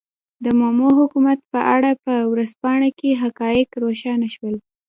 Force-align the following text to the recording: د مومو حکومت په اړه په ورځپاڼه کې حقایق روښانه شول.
د 0.43 0.45
مومو 0.59 0.89
حکومت 0.99 1.39
په 1.51 1.59
اړه 1.75 1.91
په 2.03 2.13
ورځپاڼه 2.31 2.89
کې 2.99 3.19
حقایق 3.23 3.69
روښانه 3.83 4.27
شول. 4.35 4.55